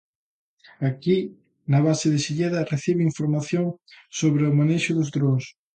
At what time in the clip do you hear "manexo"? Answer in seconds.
4.59-4.91